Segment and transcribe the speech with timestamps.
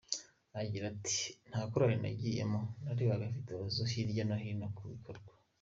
[0.61, 1.19] Agira ati
[1.49, 5.31] “Nta Korali nagiyemo, narebaga video zo hirya no hino uko bikorwa.